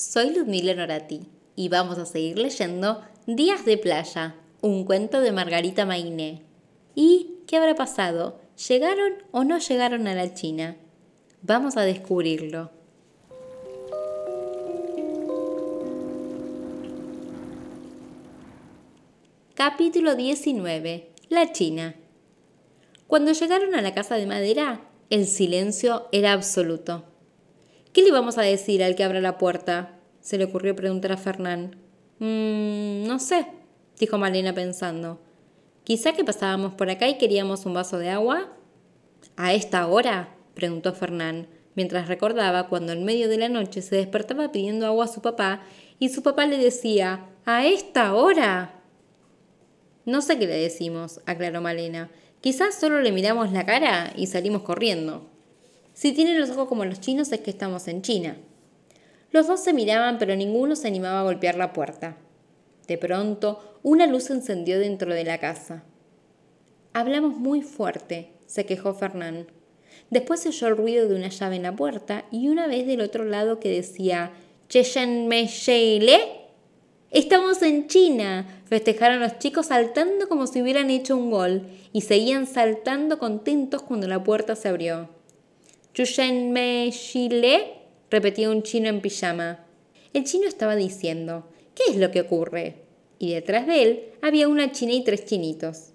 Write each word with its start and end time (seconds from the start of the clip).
soy 0.00 0.30
Ludmila 0.30 0.74
Norati 0.74 1.20
y 1.56 1.68
vamos 1.68 1.98
a 1.98 2.06
seguir 2.06 2.38
leyendo 2.38 3.02
Días 3.26 3.66
de 3.66 3.76
Playa, 3.76 4.34
un 4.62 4.84
cuento 4.86 5.20
de 5.20 5.30
Margarita 5.30 5.84
Mainé. 5.84 6.42
¿Y 6.94 7.34
qué 7.46 7.58
habrá 7.58 7.74
pasado? 7.74 8.40
¿Llegaron 8.66 9.12
o 9.30 9.44
no 9.44 9.58
llegaron 9.58 10.08
a 10.08 10.14
la 10.14 10.32
China? 10.32 10.78
Vamos 11.42 11.76
a 11.76 11.82
descubrirlo. 11.82 12.70
Capítulo 19.54 20.14
19. 20.14 21.10
La 21.28 21.52
China. 21.52 21.94
Cuando 23.06 23.32
llegaron 23.32 23.74
a 23.74 23.82
la 23.82 23.92
casa 23.92 24.14
de 24.14 24.26
madera, 24.26 24.80
el 25.10 25.26
silencio 25.26 26.08
era 26.10 26.32
absoluto. 26.32 27.04
¿Qué 27.92 28.02
le 28.02 28.12
vamos 28.12 28.38
a 28.38 28.42
decir 28.42 28.84
al 28.84 28.94
que 28.94 29.04
abra 29.04 29.20
la 29.20 29.38
puerta? 29.38 29.96
se 30.20 30.38
le 30.38 30.44
ocurrió 30.44 30.76
preguntar 30.76 31.12
a 31.12 31.16
Fernán. 31.16 31.76
Mmm, 32.18 33.04
no 33.06 33.18
sé, 33.18 33.46
dijo 33.98 34.18
Malena 34.18 34.54
pensando. 34.54 35.18
Quizá 35.84 36.12
que 36.12 36.24
pasábamos 36.24 36.74
por 36.74 36.90
acá 36.90 37.08
y 37.08 37.18
queríamos 37.18 37.66
un 37.66 37.74
vaso 37.74 37.98
de 37.98 38.10
agua. 38.10 38.52
¿A 39.36 39.54
esta 39.54 39.86
hora? 39.86 40.36
preguntó 40.54 40.92
Fernán, 40.92 41.48
mientras 41.74 42.06
recordaba 42.08 42.68
cuando 42.68 42.92
en 42.92 43.04
medio 43.04 43.28
de 43.28 43.38
la 43.38 43.48
noche 43.48 43.82
se 43.82 43.96
despertaba 43.96 44.52
pidiendo 44.52 44.86
agua 44.86 45.06
a 45.06 45.08
su 45.08 45.22
papá 45.22 45.62
y 45.98 46.10
su 46.10 46.22
papá 46.22 46.46
le 46.46 46.58
decía 46.58 47.26
¿A 47.44 47.64
esta 47.64 48.14
hora? 48.14 48.82
No 50.04 50.20
sé 50.20 50.38
qué 50.38 50.46
le 50.46 50.56
decimos, 50.56 51.20
aclaró 51.26 51.60
Malena. 51.60 52.10
Quizás 52.40 52.74
solo 52.78 53.00
le 53.00 53.12
miramos 53.12 53.52
la 53.52 53.64
cara 53.64 54.12
y 54.16 54.26
salimos 54.26 54.62
corriendo. 54.62 55.29
Si 56.00 56.12
tiene 56.12 56.38
los 56.38 56.48
ojos 56.48 56.66
como 56.66 56.86
los 56.86 56.98
chinos 56.98 57.30
es 57.30 57.40
que 57.40 57.50
estamos 57.50 57.86
en 57.86 58.00
China. 58.00 58.38
Los 59.32 59.48
dos 59.48 59.60
se 59.60 59.74
miraban, 59.74 60.16
pero 60.16 60.34
ninguno 60.34 60.74
se 60.74 60.88
animaba 60.88 61.20
a 61.20 61.24
golpear 61.24 61.56
la 61.56 61.74
puerta. 61.74 62.16
De 62.88 62.96
pronto, 62.96 63.78
una 63.82 64.06
luz 64.06 64.22
se 64.22 64.32
encendió 64.32 64.78
dentro 64.78 65.12
de 65.12 65.24
la 65.24 65.36
casa. 65.36 65.82
Hablamos 66.94 67.36
muy 67.36 67.60
fuerte, 67.60 68.30
se 68.46 68.64
quejó 68.64 68.94
Fernán. 68.94 69.48
Después 70.08 70.40
se 70.40 70.48
oyó 70.48 70.68
el 70.68 70.78
ruido 70.78 71.06
de 71.06 71.16
una 71.16 71.28
llave 71.28 71.56
en 71.56 71.64
la 71.64 71.76
puerta 71.76 72.24
y 72.30 72.48
una 72.48 72.66
vez 72.66 72.86
del 72.86 73.02
otro 73.02 73.24
lado 73.26 73.60
que 73.60 73.68
decía 73.68 74.30
Chechen 74.70 75.28
me 75.28 75.50
Estamos 77.10 77.60
en 77.60 77.88
China. 77.88 78.62
Festejaron 78.64 79.20
los 79.20 79.38
chicos 79.38 79.66
saltando 79.66 80.30
como 80.30 80.46
si 80.46 80.62
hubieran 80.62 80.88
hecho 80.88 81.14
un 81.14 81.30
gol 81.30 81.66
y 81.92 82.00
seguían 82.00 82.46
saltando 82.46 83.18
contentos 83.18 83.82
cuando 83.82 84.08
la 84.08 84.24
puerta 84.24 84.56
se 84.56 84.70
abrió. 84.70 85.19
Me 85.92 86.88
Chile, 86.92 87.74
repetía 88.10 88.48
un 88.48 88.62
chino 88.62 88.88
en 88.88 89.00
pijama. 89.00 89.66
El 90.14 90.24
chino 90.24 90.46
estaba 90.46 90.76
diciendo, 90.76 91.48
¿qué 91.74 91.90
es 91.90 91.96
lo 91.96 92.10
que 92.12 92.20
ocurre? 92.20 92.76
Y 93.18 93.34
detrás 93.34 93.66
de 93.66 93.82
él 93.82 94.04
había 94.22 94.48
una 94.48 94.70
china 94.70 94.92
y 94.92 95.02
tres 95.02 95.26
chinitos. 95.26 95.88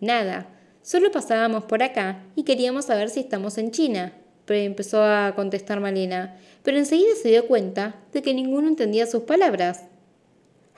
Nada, 0.00 0.54
solo 0.82 1.10
pasábamos 1.10 1.64
por 1.64 1.82
acá 1.82 2.22
y 2.36 2.44
queríamos 2.44 2.84
saber 2.84 3.08
si 3.08 3.20
estamos 3.20 3.56
en 3.56 3.70
China, 3.70 4.12
empezó 4.46 5.02
a 5.02 5.34
contestar 5.34 5.80
Malena, 5.80 6.38
pero 6.62 6.76
enseguida 6.76 7.14
se 7.20 7.30
dio 7.30 7.48
cuenta 7.48 7.96
de 8.12 8.22
que 8.22 8.34
ninguno 8.34 8.68
entendía 8.68 9.06
sus 9.06 9.22
palabras. 9.22 9.84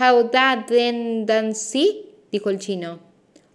How 0.00 0.30
that 0.30 0.66
then 0.68 1.26
dan 1.26 1.54
si? 1.54 2.06
dijo 2.30 2.50
el 2.50 2.60
chino. 2.60 3.00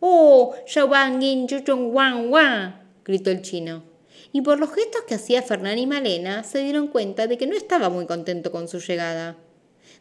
Oh, 0.00 0.54
Wang, 0.88 2.74
gritó 3.04 3.30
el 3.30 3.42
chino 3.42 3.85
y 4.36 4.42
por 4.42 4.60
los 4.60 4.70
gestos 4.74 5.00
que 5.08 5.14
hacía 5.14 5.40
Fernán 5.40 5.78
y 5.78 5.86
Malena 5.86 6.44
se 6.44 6.58
dieron 6.58 6.88
cuenta 6.88 7.26
de 7.26 7.38
que 7.38 7.46
no 7.46 7.56
estaba 7.56 7.88
muy 7.88 8.04
contento 8.04 8.52
con 8.52 8.68
su 8.68 8.80
llegada. 8.80 9.38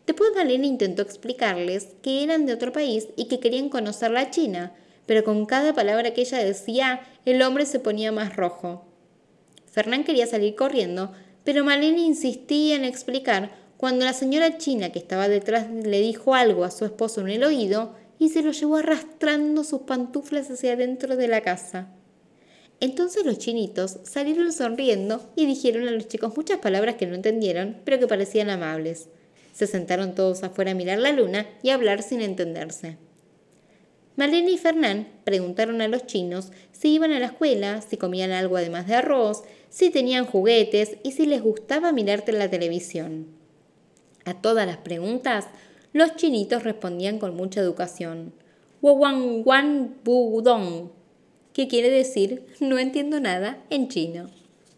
Después 0.05 0.31
Malena 0.36 0.66
intentó 0.66 1.03
explicarles 1.03 1.95
que 2.02 2.22
eran 2.22 2.45
de 2.45 2.52
otro 2.52 2.73
país 2.73 3.08
y 3.16 3.30
que 3.30 3.39
querían 3.39 3.69
conocer 3.69 4.11
la 4.11 4.31
China, 4.31 4.75
pero 5.06 5.23
con 5.23 5.45
cada 5.45 5.73
palabra 5.73 6.13
que 6.13 6.19
ella 6.19 6.40
decía 6.40 7.00
el 7.23 7.41
hombre 7.44 7.66
se 7.66 7.79
ponía 7.79 8.12
más 8.12 8.35
rojo. 8.35 8.84
Fernán 9.72 10.03
quería 10.03 10.28
salir 10.28 10.53
corriendo, 10.56 11.13
pero 11.46 11.63
Malena 11.63 12.00
insistía 12.00 12.75
en 12.75 12.84
explicar 12.84 13.56
cuando 13.78 14.03
la 14.03 14.12
señora 14.12 14.57
china 14.57 14.90
que 14.91 15.00
estaba 15.00 15.29
detrás 15.29 15.72
le 15.72 16.02
dijo 16.02 16.35
algo 16.35 16.66
a 16.66 16.72
su 16.72 16.84
esposo 16.84 17.22
en 17.22 17.29
el 17.29 17.46
oído 17.46 17.96
y 18.19 18.28
se 18.28 18.41
lo 18.41 18.52
llevó 18.52 18.75
arrastrando 18.75 19.63
sus 19.63 19.84
pantuflas 19.84 20.52
hacia 20.52 20.73
adentro 20.73 21.16
de 21.16 21.29
la 21.29 21.40
casa. 21.40 21.94
Entonces 22.80 23.25
los 23.25 23.38
chinitos 23.38 24.00
salieron 24.03 24.52
sonriendo 24.52 25.22
y 25.36 25.46
dijeron 25.46 25.88
a 25.88 25.91
los 25.91 26.08
chicos 26.08 26.36
muchas 26.36 26.59
palabras 26.59 26.96
que 26.96 27.08
no 27.08 27.16
entendieron, 27.16 27.78
pero 27.86 28.00
que 28.00 28.08
parecían 28.08 28.50
amables. 28.50 29.08
Se 29.53 29.68
sentaron 29.68 30.16
todos 30.16 30.44
afuera 30.44 30.72
a 30.72 30.75
mirar 30.75 31.00
la 31.00 31.14
luna 31.14 31.47
y 31.64 31.69
a 31.69 31.75
hablar 31.75 32.03
sin 32.03 32.22
entenderse. 32.22 32.97
Malena 34.18 34.50
y 34.50 34.58
Fernán 34.58 35.08
preguntaron 35.24 35.81
a 35.81 35.88
los 35.88 36.06
chinos 36.06 36.52
si 36.72 36.94
iban 36.94 37.12
a 37.12 37.19
la 37.19 37.28
escuela, 37.28 37.81
si 37.81 37.97
comían 37.97 38.31
algo 38.31 38.58
además 38.58 38.88
de 38.88 38.96
arroz, 38.96 39.44
si 39.69 39.90
tenían 39.90 40.25
juguetes 40.25 40.97
y 41.03 41.12
si 41.12 41.25
les 41.25 41.41
gustaba 41.41 41.91
mirarte 41.91 42.31
la 42.31 42.50
televisión. 42.50 43.28
A 44.24 44.41
todas 44.41 44.66
las 44.66 44.78
preguntas, 44.78 45.47
los 45.91 46.16
chinitos 46.16 46.64
respondían 46.64 47.19
con 47.19 47.35
mucha 47.35 47.62
educación. 47.62 48.34
Wan 48.81 49.41
wan 49.46 49.96
budong 50.03 50.91
¿Qué 51.55 51.69
quiere 51.69 51.89
decir 51.89 52.45
no 52.59 52.77
entiendo 52.79 53.21
nada 53.21 53.63
en 53.69 53.88
chino. 53.88 54.29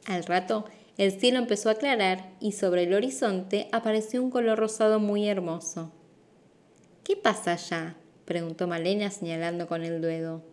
Al 0.05 0.23
rato, 0.25 0.65
el 0.99 1.11
cielo 1.11 1.39
empezó 1.39 1.69
a 1.69 1.71
aclarar 1.71 2.29
y 2.39 2.51
sobre 2.51 2.83
el 2.83 2.93
horizonte 2.93 3.67
apareció 3.71 4.21
un 4.21 4.29
color 4.29 4.59
rosado 4.59 4.99
muy 4.99 5.27
hermoso. 5.27 5.91
¿Qué 7.03 7.15
pasa 7.15 7.53
allá? 7.53 7.95
preguntó 8.25 8.67
Malena 8.67 9.09
señalando 9.09 9.65
con 9.65 9.83
el 9.83 10.01
dedo. 10.01 10.43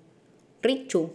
Richu. 0.63 1.13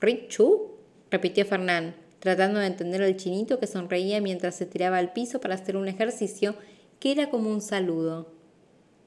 ¿Richu? 0.00 0.76
repitió 1.10 1.44
Fernán, 1.44 1.96
tratando 2.20 2.60
de 2.60 2.68
entender 2.68 3.02
al 3.02 3.16
chinito 3.16 3.58
que 3.58 3.66
sonreía 3.66 4.20
mientras 4.20 4.54
se 4.54 4.66
tiraba 4.66 4.98
al 4.98 5.14
piso 5.14 5.40
para 5.40 5.56
hacer 5.56 5.76
un 5.76 5.88
ejercicio 5.88 6.54
que 7.00 7.10
era 7.10 7.28
como 7.28 7.50
un 7.50 7.60
saludo. 7.60 8.30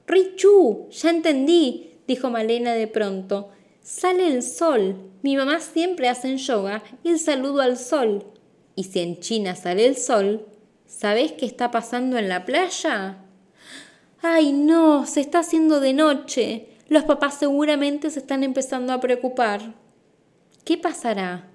Richu, 0.07 0.89
ya 0.91 1.09
entendí, 1.09 2.01
dijo 2.05 2.29
Malena 2.29 2.73
de 2.73 2.87
pronto, 2.87 3.51
Sale 3.89 4.27
el 4.27 4.43
sol. 4.43 4.97
Mi 5.23 5.35
mamá 5.35 5.59
siempre 5.59 6.09
hace 6.09 6.37
yoga 6.37 6.83
el 7.03 7.17
saludo 7.17 7.61
al 7.61 7.75
sol. 7.75 8.23
Y 8.75 8.83
si 8.83 8.99
en 8.99 9.19
China 9.19 9.55
sale 9.55 9.87
el 9.87 9.97
sol, 9.97 10.45
¿sabés 10.85 11.31
qué 11.31 11.47
está 11.47 11.71
pasando 11.71 12.19
en 12.19 12.29
la 12.29 12.45
playa? 12.45 13.17
¡Ay, 14.21 14.53
no! 14.53 15.07
Se 15.07 15.21
está 15.21 15.39
haciendo 15.39 15.79
de 15.79 15.93
noche. 15.93 16.67
Los 16.87 17.03
papás 17.05 17.39
seguramente 17.39 18.11
se 18.11 18.19
están 18.19 18.43
empezando 18.43 18.93
a 18.93 18.99
preocupar. 18.99 19.73
¿Qué 20.63 20.77
pasará? 20.77 21.48